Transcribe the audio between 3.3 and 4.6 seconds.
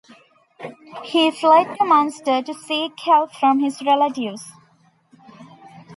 from his relatives.